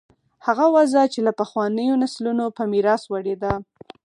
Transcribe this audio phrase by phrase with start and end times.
[0.45, 3.53] هغه وضع چې له پخوانیو نسلونو په میراث وړې ده.